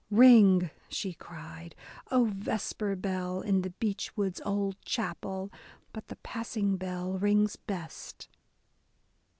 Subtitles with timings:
[0.29, 1.75] "Ring," she cried,"
[2.11, 5.51] O vesper bell, in the beechwood's old chapelle!
[5.93, 8.27] But the passing bell rings best."